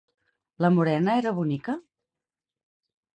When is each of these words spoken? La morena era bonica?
La 0.65 0.71
morena 0.77 1.17
era 1.23 1.33
bonica? 1.39 1.75